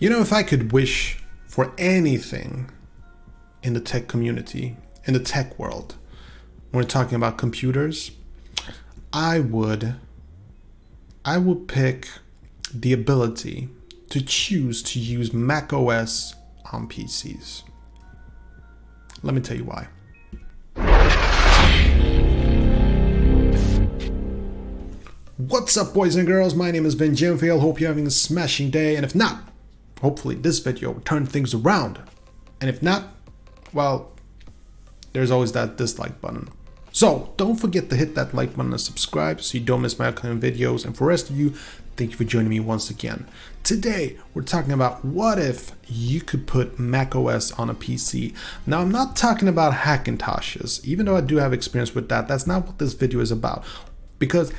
You 0.00 0.08
know, 0.08 0.22
if 0.22 0.32
I 0.32 0.42
could 0.42 0.72
wish 0.72 1.18
for 1.46 1.74
anything 1.76 2.70
in 3.62 3.74
the 3.74 3.80
tech 3.80 4.08
community, 4.08 4.78
in 5.04 5.12
the 5.12 5.20
tech 5.20 5.58
world, 5.58 5.96
when 6.70 6.82
we're 6.82 6.88
talking 6.88 7.16
about 7.16 7.36
computers, 7.36 8.10
I 9.12 9.40
would 9.40 9.96
I 11.22 11.36
would 11.36 11.68
pick 11.68 12.08
the 12.72 12.94
ability 12.94 13.68
to 14.08 14.22
choose 14.22 14.82
to 14.84 14.98
use 14.98 15.34
Mac 15.34 15.70
OS 15.70 16.34
on 16.72 16.88
PCs. 16.88 17.64
Let 19.22 19.34
me 19.34 19.42
tell 19.42 19.58
you 19.58 19.64
why. 19.64 19.88
What's 25.36 25.76
up, 25.76 25.92
boys 25.92 26.16
and 26.16 26.26
girls? 26.26 26.54
My 26.54 26.70
name 26.70 26.86
is 26.86 26.94
Ben 26.94 27.14
Gemfield. 27.14 27.60
Hope 27.60 27.80
you're 27.80 27.90
having 27.90 28.06
a 28.06 28.10
smashing 28.10 28.70
day, 28.70 28.96
and 28.96 29.04
if 29.04 29.14
not, 29.14 29.49
hopefully 30.00 30.34
this 30.34 30.58
video 30.58 30.92
will 30.92 31.00
turn 31.00 31.26
things 31.26 31.54
around. 31.54 32.00
And 32.60 32.68
if 32.68 32.82
not, 32.82 33.14
well, 33.72 34.12
there's 35.12 35.30
always 35.30 35.52
that 35.52 35.76
dislike 35.76 36.20
button. 36.20 36.48
So 36.92 37.32
don't 37.36 37.56
forget 37.56 37.88
to 37.90 37.96
hit 37.96 38.14
that 38.16 38.34
like 38.34 38.56
button 38.56 38.72
and 38.72 38.80
subscribe 38.80 39.40
so 39.40 39.58
you 39.58 39.64
don't 39.64 39.82
miss 39.82 39.98
my 39.98 40.08
upcoming 40.08 40.40
videos. 40.40 40.84
And 40.84 40.96
for 40.96 41.04
the 41.04 41.08
rest 41.08 41.30
of 41.30 41.38
you, 41.38 41.50
thank 41.96 42.10
you 42.10 42.16
for 42.16 42.24
joining 42.24 42.48
me 42.48 42.60
once 42.60 42.90
again. 42.90 43.26
Today, 43.62 44.16
we're 44.34 44.42
talking 44.42 44.72
about 44.72 45.04
what 45.04 45.38
if 45.38 45.72
you 45.86 46.20
could 46.20 46.46
put 46.46 46.78
macOS 46.78 47.52
on 47.52 47.70
a 47.70 47.74
PC. 47.74 48.34
Now, 48.66 48.80
I'm 48.80 48.90
not 48.90 49.14
talking 49.16 49.48
about 49.48 49.72
Hackintoshes, 49.72 50.84
even 50.84 51.06
though 51.06 51.16
I 51.16 51.20
do 51.20 51.36
have 51.36 51.52
experience 51.52 51.94
with 51.94 52.08
that. 52.08 52.26
That's 52.26 52.46
not 52.46 52.66
what 52.66 52.78
this 52.78 52.94
video 52.94 53.20
is 53.20 53.30
about. 53.30 53.64
Because 54.18 54.52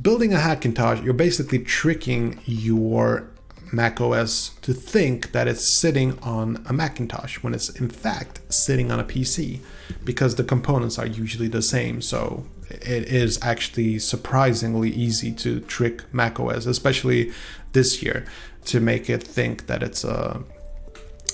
building 0.00 0.32
a 0.32 0.38
Hackintosh, 0.38 1.04
you're 1.04 1.12
basically 1.12 1.58
tricking 1.58 2.40
your 2.46 3.30
macOS 3.72 4.50
to 4.62 4.72
think 4.72 5.32
that 5.32 5.46
it's 5.46 5.78
sitting 5.78 6.18
on 6.20 6.64
a 6.68 6.72
Macintosh 6.72 7.36
when 7.42 7.54
it's 7.54 7.68
in 7.68 7.88
fact 7.88 8.40
sitting 8.52 8.90
on 8.90 8.98
a 8.98 9.04
PC 9.04 9.60
because 10.04 10.34
the 10.34 10.44
components 10.44 10.98
are 10.98 11.06
usually 11.06 11.48
the 11.48 11.62
same. 11.62 12.02
So 12.02 12.44
it 12.70 13.04
is 13.04 13.38
actually 13.42 13.98
surprisingly 13.98 14.90
easy 14.90 15.32
to 15.32 15.60
trick 15.60 16.12
macOS, 16.12 16.66
especially 16.66 17.32
this 17.72 18.02
year, 18.02 18.24
to 18.66 18.80
make 18.80 19.08
it 19.08 19.22
think 19.22 19.66
that 19.66 19.82
it's 19.82 20.04
a 20.04 20.42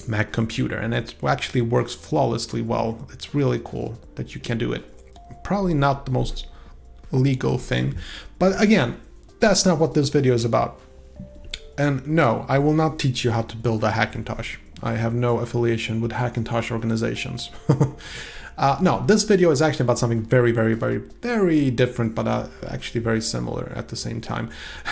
Mac 0.06 0.33
computer. 0.33 0.77
And 0.77 0.95
it 0.95 1.15
actually 1.27 1.62
works 1.62 1.95
flawlessly 1.95 2.62
well. 2.62 3.09
It's 3.12 3.34
really 3.34 3.61
cool 3.65 3.98
that 4.15 4.34
you 4.34 4.41
can 4.41 4.59
do 4.59 4.73
it. 4.73 4.84
Probably 5.43 5.75
not 5.75 6.06
the 6.06 6.12
most 6.12 6.47
legal 7.12 7.56
thing, 7.59 7.95
but 8.39 8.61
again, 8.61 9.00
that's 9.39 9.65
not 9.65 9.78
what 9.78 9.95
this 9.95 10.09
video 10.09 10.34
is 10.34 10.45
about. 10.45 10.81
And 11.78 12.06
no, 12.06 12.46
I 12.48 12.58
will 12.58 12.72
not 12.72 12.98
teach 12.98 13.24
you 13.24 13.32
how 13.32 13.42
to 13.42 13.56
build 13.56 13.84
a 13.84 13.91
Hackintosh. 13.91 14.56
I 14.82 14.94
have 14.94 15.14
no 15.14 15.38
affiliation 15.38 16.00
with 16.00 16.12
Hackintosh 16.12 16.70
organizations. 16.70 17.50
uh, 18.58 18.78
no, 18.80 19.05
this 19.06 19.24
video 19.24 19.50
is 19.50 19.62
actually 19.62 19.84
about 19.84 19.98
something 19.98 20.22
very, 20.22 20.52
very, 20.52 20.74
very, 20.74 20.98
very 20.98 21.70
different, 21.70 22.14
but 22.14 22.27
uh, 22.27 22.48
actually 22.66 23.00
very 23.00 23.20
similar 23.20 23.72
at 23.74 23.88
the 23.88 23.97
same 23.97 24.20
time. 24.20 24.50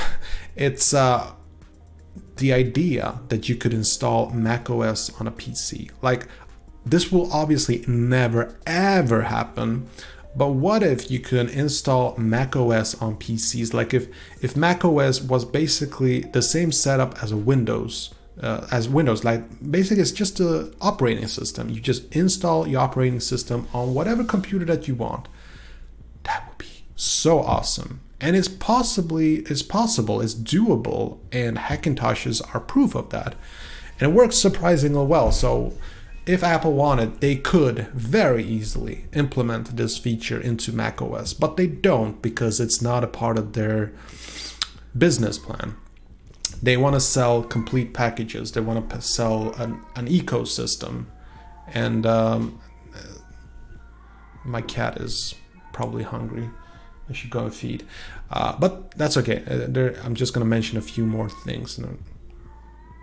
it's 0.57 0.93
uh, 0.95 1.33
the 2.37 2.53
idea 2.53 3.21
that 3.29 3.49
you 3.49 3.57
could 3.57 3.73
install 3.73 4.31
macOS 4.31 5.11
on 5.21 5.27
a 5.27 5.33
PC. 5.33 5.91
Like, 6.03 6.29
this 6.87 7.11
will 7.11 7.33
obviously 7.33 7.85
never, 7.87 8.57
ever 8.67 9.23
happen 9.23 9.89
but 10.37 10.49
what 10.49 10.83
if 10.83 11.11
you 11.11 11.21
could 11.21 11.51
install 11.51 12.17
macOS 12.17 13.01
on 13.01 13.17
PCs? 13.17 13.73
Like 13.73 13.95
if 13.95 14.09
if 14.41 14.57
macOS 14.57 15.23
was 15.23 15.45
basically 15.45 16.21
the 16.21 16.43
same 16.43 16.73
setup 16.73 17.23
as 17.23 17.33
Windows, 17.33 18.13
uh, 18.41 18.67
as 18.71 18.89
Windows, 18.89 19.23
like 19.25 19.45
basically 19.71 20.03
it's 20.03 20.11
just 20.11 20.41
a 20.41 20.73
operating 20.81 21.29
system. 21.29 21.71
You 21.71 21.81
just 21.81 22.15
install 22.15 22.67
your 22.67 22.81
operating 22.81 23.21
system 23.21 23.69
on 23.73 23.95
whatever 23.95 24.25
computer 24.25 24.65
that 24.67 24.89
you 24.89 24.97
want. 24.97 25.29
That 26.25 26.49
would 26.49 26.59
be 26.59 26.85
so 26.97 27.41
awesome. 27.41 28.01
And 28.21 28.35
it's 28.35 28.49
possibly 28.49 29.37
it's 29.37 29.63
possible, 29.63 30.21
it's 30.21 30.35
doable, 30.35 31.19
and 31.31 31.59
Hackintoshes 31.59 32.43
are 32.55 32.61
proof 32.61 32.97
of 32.97 33.11
that. 33.11 33.37
And 34.01 34.11
it 34.11 34.15
works 34.15 34.37
surprisingly 34.37 35.05
well. 35.05 35.31
So 35.31 35.75
if 36.27 36.43
Apple 36.43 36.73
wanted, 36.73 37.21
they 37.21 37.37
could 37.37 37.89
very 37.89 38.45
easily 38.45 39.05
implement 39.13 39.77
this 39.77 39.99
feature 39.99 40.41
into 40.41 40.73
macOS, 40.73 41.35
but 41.35 41.57
they 41.57 41.67
don't 41.67 42.23
because 42.23 42.61
it's 42.61 42.81
not 42.81 43.05
a 43.05 43.09
part 43.09 43.39
of 43.39 43.53
their 43.53 43.93
business 44.97 45.39
plan. 45.39 45.77
They 46.63 46.79
want 46.79 46.95
to 46.95 47.01
sell 47.01 47.43
complete 47.43 47.93
packages, 47.93 48.53
they 48.53 48.63
want 48.63 48.89
to 48.89 49.03
sell 49.03 49.53
an, 49.55 49.83
an 49.97 50.09
ecosystem. 50.09 51.07
And 51.67 52.07
um, 52.07 52.61
my 54.45 54.63
cat 54.63 54.99
is 55.01 55.35
probably 55.73 56.05
hungry. 56.05 56.49
I 57.09 57.13
should 57.13 57.31
go 57.31 57.41
and 57.41 57.55
feed. 57.55 57.85
Uh, 58.31 58.57
but 58.59 58.93
that's 58.93 59.19
okay. 59.19 59.43
Uh, 59.47 59.67
there, 59.69 60.01
I'm 60.03 60.15
just 60.15 60.33
going 60.33 60.45
to 60.45 60.49
mention 60.49 60.79
a 60.79 60.83
few 60.83 61.05
more 61.05 61.29
things. 61.29 61.79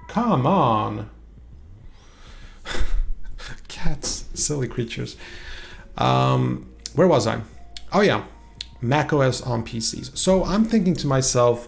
Come 0.07 0.47
on 0.47 1.09
silly 4.45 4.67
creatures. 4.67 5.15
Um, 5.97 6.73
where 6.95 7.07
was 7.07 7.27
I? 7.27 7.41
Oh 7.93 8.01
yeah, 8.01 8.25
macOS 8.81 9.41
on 9.41 9.63
PCs. 9.65 10.17
So 10.17 10.43
I'm 10.45 10.65
thinking 10.65 10.95
to 10.95 11.07
myself, 11.07 11.67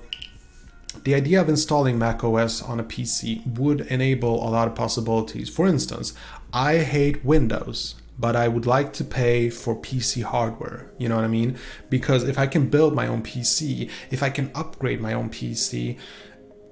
the 1.03 1.15
idea 1.15 1.41
of 1.41 1.49
installing 1.49 1.97
macOS 1.97 2.61
on 2.61 2.79
a 2.79 2.83
PC 2.83 3.57
would 3.57 3.81
enable 3.81 4.47
a 4.47 4.49
lot 4.49 4.67
of 4.67 4.75
possibilities. 4.75 5.49
For 5.49 5.67
instance, 5.67 6.13
I 6.53 6.77
hate 6.77 7.25
Windows, 7.25 7.95
but 8.17 8.35
I 8.35 8.47
would 8.47 8.65
like 8.65 8.93
to 8.93 9.03
pay 9.03 9.49
for 9.49 9.75
PC 9.75 10.23
hardware. 10.23 10.91
You 10.97 11.09
know 11.09 11.15
what 11.15 11.25
I 11.25 11.29
mean? 11.29 11.57
Because 11.89 12.23
if 12.23 12.37
I 12.37 12.47
can 12.47 12.69
build 12.69 12.93
my 12.93 13.07
own 13.07 13.23
PC, 13.23 13.89
if 14.11 14.23
I 14.23 14.29
can 14.29 14.51
upgrade 14.55 15.01
my 15.01 15.13
own 15.13 15.29
PC, 15.29 15.97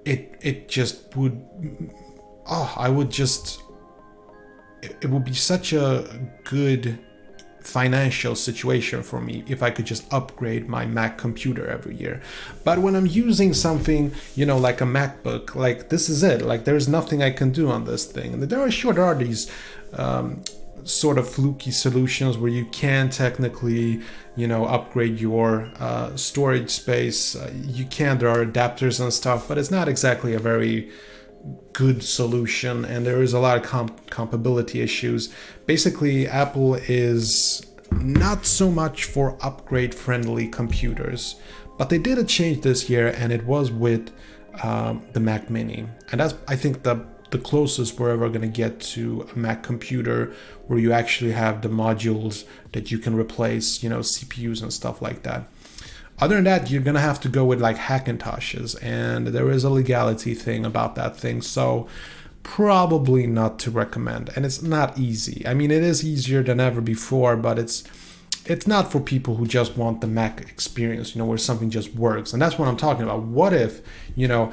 it 0.06 0.38
it 0.42 0.68
just 0.68 1.16
would 1.16 1.44
oh, 2.48 2.74
I 2.78 2.90
would 2.90 3.10
just 3.10 3.62
it 4.82 5.10
would 5.10 5.26
be 5.26 5.34
such 5.34 5.74
a 5.74 6.08
good 6.44 7.00
financial 7.62 8.36
situation 8.36 9.04
for 9.04 9.22
me 9.22 9.44
if 9.48 9.62
I 9.62 9.70
could 9.70 9.86
just 9.86 10.12
upgrade 10.12 10.68
my 10.68 10.86
Mac 10.86 11.18
computer 11.18 11.68
every 11.68 11.96
year. 11.96 12.22
But 12.64 12.80
when 12.80 12.96
I'm 12.96 13.06
using 13.06 13.54
something, 13.54 14.12
you 14.36 14.46
know, 14.46 14.58
like 14.58 14.82
a 14.82 14.86
MacBook, 14.86 15.56
like 15.56 15.90
this 15.90 16.10
is 16.10 16.24
it. 16.24 16.42
Like 16.42 16.66
there's 16.66 16.88
nothing 16.88 17.22
I 17.22 17.32
can 17.32 17.52
do 17.52 17.70
on 17.70 17.86
this 17.86 18.06
thing. 18.06 18.34
And 18.34 18.44
there 18.44 18.60
are 18.60 18.72
sure 18.72 18.94
there 18.94 19.06
are 19.06 19.16
these 19.16 19.52
um, 19.94 20.44
sort 20.84 21.18
of 21.18 21.30
fluky 21.30 21.72
solutions 21.72 22.38
where 22.38 22.52
you 22.52 22.66
can 22.66 23.10
technically, 23.10 24.02
you 24.36 24.48
know, 24.48 24.66
upgrade 24.66 25.20
your 25.20 25.72
uh, 25.80 26.16
storage 26.16 26.72
space. 26.72 27.36
Uh, 27.36 27.52
you 27.54 27.86
can. 27.86 28.18
There 28.18 28.30
are 28.30 28.44
adapters 28.44 29.00
and 29.00 29.14
stuff, 29.14 29.48
but 29.48 29.58
it's 29.58 29.72
not 29.72 29.88
exactly 29.88 30.34
a 30.34 30.40
very 30.40 30.90
good 31.74 32.04
solution 32.04 32.86
and 32.86 33.06
there 33.06 33.22
is 33.22 33.34
a 33.34 33.40
lot 33.40 33.58
of 33.58 33.64
comp- 33.64 34.10
compatibility 34.10 34.82
issues. 34.82 35.34
Basically, 35.66 36.28
Apple 36.28 36.76
is 36.76 37.66
not 37.92 38.46
so 38.46 38.70
much 38.70 39.06
for 39.06 39.38
upgrade 39.42 39.94
friendly 39.94 40.48
computers, 40.48 41.36
but 41.78 41.90
they 41.90 41.98
did 41.98 42.18
a 42.18 42.24
change 42.24 42.62
this 42.62 42.90
year 42.90 43.08
and 43.18 43.32
it 43.32 43.46
was 43.46 43.72
with 43.72 44.12
um, 44.64 45.04
the 45.14 45.20
Mac 45.20 45.50
Mini. 45.50 45.88
And 46.12 46.20
that's, 46.20 46.36
I 46.48 46.56
think, 46.56 46.84
the 46.84 47.06
the 47.32 47.40
closest 47.40 47.98
we're 47.98 48.10
ever 48.10 48.28
going 48.28 48.42
to 48.42 48.48
get 48.48 48.80
to 48.82 49.28
a 49.34 49.40
Mac 49.40 49.64
computer 49.64 50.34
where 50.68 50.78
you 50.78 50.92
actually 50.92 51.32
have 51.32 51.62
the 51.62 51.70
modules 51.70 52.44
that 52.74 52.92
you 52.92 52.98
can 52.98 53.16
replace, 53.16 53.82
you 53.82 53.90
know, 53.90 54.00
CPUs 54.00 54.62
and 54.62 54.72
stuff 54.72 55.02
like 55.02 55.24
that. 55.24 55.48
Other 56.22 56.36
than 56.36 56.44
that, 56.44 56.70
you're 56.70 56.84
gonna 56.84 57.00
have 57.00 57.20
to 57.22 57.30
go 57.30 57.44
with 57.44 57.60
like 57.60 57.78
Hackintoshes, 57.78 58.82
and 58.84 59.28
there 59.28 59.50
is 59.50 59.64
a 59.64 59.70
legality 59.72 60.36
thing 60.36 60.66
about 60.66 60.96
that 60.96 61.18
thing, 61.18 61.42
so 61.42 61.88
probably 62.44 63.26
not 63.26 63.58
to 63.60 63.72
recommend. 63.72 64.30
And 64.36 64.46
it's 64.46 64.62
not 64.62 64.98
easy. 65.00 65.46
I 65.48 65.56
mean, 65.56 65.72
it 65.72 65.84
is 65.84 66.06
easier 66.06 66.44
than 66.44 66.60
ever 66.60 66.80
before, 66.80 67.36
but 67.36 67.58
it's 67.58 67.84
it's 68.46 68.68
not 68.68 68.92
for 68.92 69.00
people 69.00 69.36
who 69.36 69.46
just 69.46 69.78
want 69.78 70.02
the 70.02 70.08
Mac 70.08 70.42
experience, 70.42 71.16
you 71.16 71.20
know, 71.20 71.26
where 71.26 71.38
something 71.38 71.70
just 71.70 71.94
works. 71.96 72.34
And 72.34 72.42
that's 72.42 72.58
what 72.58 72.68
I'm 72.68 72.78
talking 72.78 73.04
about. 73.04 73.22
What 73.24 73.54
if, 73.54 73.82
you 74.16 74.28
know, 74.28 74.52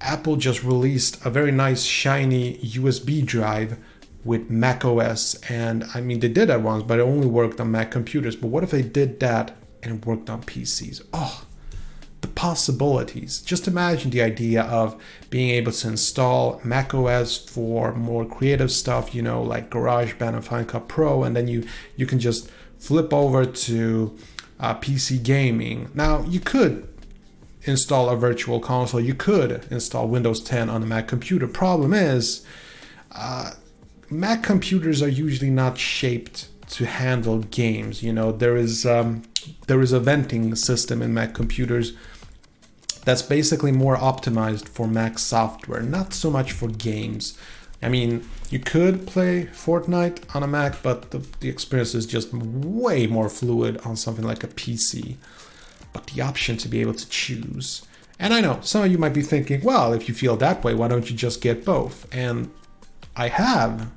Apple 0.00 0.36
just 0.36 0.64
released 0.64 1.24
a 1.24 1.30
very 1.30 1.52
nice 1.52 1.82
shiny 1.84 2.58
USB 2.58 3.24
drive 3.24 3.78
with 4.24 4.50
Mac 4.50 4.84
OS 4.84 5.36
and 5.48 5.84
I 5.94 6.00
mean 6.00 6.20
they 6.20 6.28
did 6.28 6.48
that 6.48 6.62
once, 6.62 6.82
but 6.82 6.98
it 6.98 7.02
only 7.02 7.26
worked 7.26 7.60
on 7.60 7.70
Mac 7.70 7.90
computers. 7.90 8.36
But 8.36 8.48
what 8.48 8.62
if 8.64 8.70
they 8.70 8.82
did 8.82 9.20
that 9.20 9.56
and 9.82 10.04
worked 10.04 10.28
on 10.30 10.42
PCs. 10.42 11.02
Oh, 11.12 11.44
the 12.20 12.28
possibilities. 12.28 13.40
Just 13.40 13.68
imagine 13.68 14.10
the 14.10 14.22
idea 14.22 14.62
of 14.62 15.00
being 15.30 15.50
able 15.50 15.72
to 15.72 15.88
install 15.88 16.60
macOS 16.64 17.36
for 17.36 17.94
more 17.94 18.24
creative 18.24 18.72
stuff, 18.72 19.14
you 19.14 19.22
know, 19.22 19.42
like 19.42 19.70
GarageBand 19.70 20.34
and 20.34 20.44
Final 20.44 20.64
Cut 20.66 20.88
Pro, 20.88 21.22
and 21.22 21.36
then 21.36 21.48
you 21.48 21.66
you 21.96 22.06
can 22.06 22.18
just 22.18 22.50
flip 22.78 23.12
over 23.12 23.44
to 23.44 24.16
uh, 24.60 24.74
PC 24.74 25.22
gaming. 25.22 25.90
Now 25.94 26.22
you 26.22 26.40
could 26.40 26.88
install 27.64 28.08
a 28.08 28.16
virtual 28.16 28.60
console. 28.60 29.00
You 29.00 29.14
could 29.14 29.66
install 29.70 30.08
Windows 30.08 30.40
10 30.42 30.70
on 30.70 30.82
a 30.82 30.86
Mac 30.86 31.06
computer. 31.06 31.46
Problem 31.46 31.92
is, 31.92 32.44
uh, 33.12 33.52
Mac 34.10 34.42
computers 34.42 35.02
are 35.02 35.08
usually 35.08 35.50
not 35.50 35.78
shaped 35.78 36.48
to 36.70 36.86
handle 36.86 37.40
games. 37.40 38.02
You 38.02 38.12
know, 38.12 38.32
there 38.32 38.56
is 38.56 38.86
um, 38.86 39.22
there 39.66 39.80
is 39.80 39.92
a 39.92 40.00
venting 40.00 40.54
system 40.54 41.02
in 41.02 41.14
Mac 41.14 41.34
computers 41.34 41.92
that's 43.04 43.22
basically 43.22 43.72
more 43.72 43.96
optimized 43.96 44.68
for 44.68 44.86
Mac 44.86 45.18
software, 45.18 45.80
not 45.80 46.12
so 46.12 46.30
much 46.30 46.52
for 46.52 46.68
games. 46.68 47.38
I 47.80 47.88
mean, 47.88 48.28
you 48.50 48.58
could 48.58 49.06
play 49.06 49.48
Fortnite 49.52 50.34
on 50.34 50.42
a 50.42 50.46
Mac, 50.46 50.82
but 50.82 51.10
the, 51.10 51.24
the 51.40 51.48
experience 51.48 51.94
is 51.94 52.06
just 52.06 52.34
way 52.34 53.06
more 53.06 53.28
fluid 53.28 53.80
on 53.84 53.96
something 53.96 54.24
like 54.24 54.42
a 54.42 54.48
PC. 54.48 55.16
But 55.92 56.08
the 56.08 56.20
option 56.22 56.56
to 56.58 56.68
be 56.68 56.80
able 56.80 56.94
to 56.94 57.08
choose. 57.08 57.86
And 58.18 58.34
I 58.34 58.40
know 58.40 58.58
some 58.62 58.82
of 58.82 58.90
you 58.90 58.98
might 58.98 59.14
be 59.14 59.22
thinking, 59.22 59.62
well, 59.62 59.92
if 59.92 60.08
you 60.08 60.14
feel 60.14 60.36
that 60.36 60.64
way, 60.64 60.74
why 60.74 60.88
don't 60.88 61.08
you 61.08 61.16
just 61.16 61.40
get 61.40 61.64
both? 61.64 62.06
And 62.12 62.50
I 63.16 63.28
have. 63.28 63.90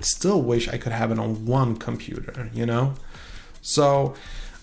Still 0.00 0.42
wish 0.42 0.68
I 0.68 0.78
could 0.78 0.92
have 0.92 1.10
it 1.10 1.18
on 1.18 1.46
one 1.46 1.76
computer, 1.76 2.50
you 2.52 2.66
know? 2.66 2.94
So 3.62 4.14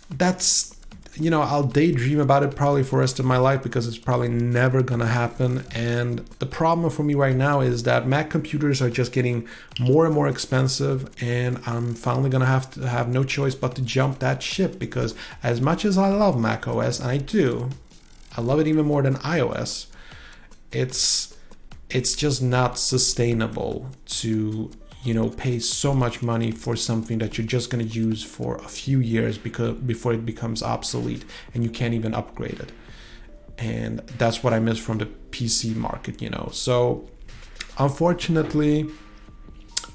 that's 0.09 0.77
you 1.19 1.29
know, 1.29 1.41
I'll 1.41 1.63
daydream 1.63 2.19
about 2.19 2.43
it 2.43 2.55
probably 2.55 2.83
for 2.83 2.97
the 2.97 2.99
rest 2.99 3.19
of 3.19 3.25
my 3.25 3.37
life 3.37 3.63
because 3.63 3.87
it's 3.87 3.97
probably 3.97 4.29
never 4.29 4.83
gonna 4.83 5.07
happen. 5.07 5.65
And 5.73 6.19
the 6.39 6.45
problem 6.45 6.89
for 6.91 7.03
me 7.03 7.15
right 7.15 7.35
now 7.35 7.61
is 7.61 7.83
that 7.83 8.07
Mac 8.07 8.29
computers 8.29 8.81
are 8.81 8.89
just 8.89 9.11
getting 9.11 9.47
more 9.79 10.05
and 10.05 10.13
more 10.13 10.27
expensive, 10.27 11.09
and 11.21 11.59
I'm 11.65 11.95
finally 11.95 12.29
gonna 12.29 12.45
have 12.45 12.69
to 12.71 12.87
have 12.87 13.07
no 13.09 13.23
choice 13.23 13.55
but 13.55 13.75
to 13.75 13.81
jump 13.81 14.19
that 14.19 14.43
ship 14.43 14.77
because 14.79 15.15
as 15.43 15.59
much 15.59 15.85
as 15.85 15.97
I 15.97 16.09
love 16.09 16.39
Mac 16.39 16.67
OS, 16.67 16.99
and 16.99 17.09
I 17.09 17.17
do, 17.17 17.69
I 18.35 18.41
love 18.41 18.59
it 18.59 18.67
even 18.67 18.85
more 18.85 19.01
than 19.01 19.15
iOS. 19.15 19.87
It's 20.71 21.35
it's 21.89 22.15
just 22.15 22.43
not 22.43 22.77
sustainable 22.77 23.89
to 24.05 24.69
you 25.03 25.13
know 25.13 25.29
pay 25.29 25.59
so 25.59 25.93
much 25.93 26.21
money 26.21 26.51
for 26.51 26.75
something 26.75 27.17
that 27.19 27.37
you're 27.37 27.47
just 27.47 27.69
going 27.69 27.87
to 27.87 27.93
use 27.93 28.23
for 28.23 28.57
a 28.57 28.67
few 28.67 28.99
years 28.99 29.37
because 29.37 29.75
before 29.77 30.13
it 30.13 30.25
becomes 30.25 30.63
obsolete 30.63 31.23
and 31.53 31.63
you 31.63 31.69
can't 31.69 31.93
even 31.93 32.13
upgrade 32.13 32.59
it. 32.59 32.71
And 33.57 33.99
that's 34.19 34.43
what 34.43 34.53
i 34.53 34.59
miss 34.59 34.77
from 34.77 34.99
the 34.99 35.05
pc 35.05 35.75
market 35.75 36.21
you 36.21 36.29
know. 36.29 36.49
So 36.51 37.07
unfortunately 37.77 38.89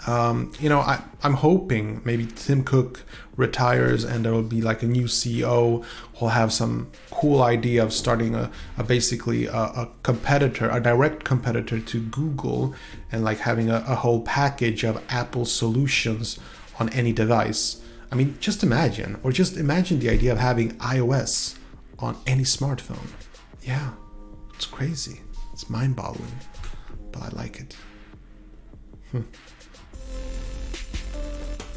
um, 0.06 0.52
you 0.58 0.68
know, 0.68 0.80
I, 0.80 1.02
I'm 1.22 1.34
hoping 1.34 2.00
maybe 2.04 2.26
Tim 2.26 2.64
Cook 2.64 3.04
retires 3.36 4.04
and 4.04 4.24
there 4.24 4.32
will 4.32 4.42
be 4.42 4.60
like 4.60 4.82
a 4.82 4.86
new 4.86 5.04
CEO 5.04 5.84
who'll 6.16 6.28
have 6.28 6.52
some 6.52 6.90
cool 7.10 7.42
idea 7.42 7.82
of 7.82 7.92
starting 7.92 8.34
a, 8.34 8.50
a 8.76 8.84
basically 8.84 9.46
a, 9.46 9.52
a, 9.52 9.88
competitor, 10.02 10.68
a 10.70 10.80
direct 10.80 11.24
competitor 11.24 11.78
to 11.80 12.00
Google, 12.00 12.74
and 13.12 13.24
like 13.24 13.38
having 13.38 13.70
a, 13.70 13.84
a 13.86 13.94
whole 13.94 14.22
package 14.22 14.84
of 14.84 15.02
Apple 15.08 15.44
solutions 15.44 16.38
on 16.80 16.88
any 16.90 17.12
device. 17.12 17.80
I 18.10 18.16
mean, 18.16 18.36
just 18.40 18.62
imagine, 18.62 19.18
or 19.22 19.32
just 19.32 19.56
imagine 19.56 20.00
the 20.00 20.10
idea 20.10 20.32
of 20.32 20.38
having 20.38 20.72
iOS 20.78 21.56
on 21.98 22.18
any 22.26 22.42
smartphone. 22.42 23.08
Yeah, 23.62 23.92
it's 24.54 24.66
crazy. 24.66 25.20
It's 25.52 25.70
mind 25.70 25.96
boggling, 25.96 26.40
but 27.12 27.22
I 27.22 27.28
like 27.28 27.60
it. 27.60 27.76
Hmm. 29.12 29.22